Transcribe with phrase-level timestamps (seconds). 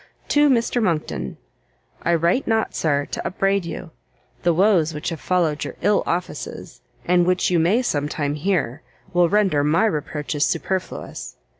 [0.29, 1.37] To Mr Monckton.
[2.01, 3.91] I write not, Sir, to upbraid you;
[4.41, 8.81] the woes which have followed your ill offices, and which you may some time hear,
[9.13, 11.35] will render my reproaches superfluous.